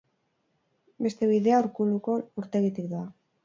Beste 1.07 1.31
bidea, 1.33 1.61
Urkuluko 1.67 2.19
urtegitik 2.43 2.93
doa. 2.97 3.09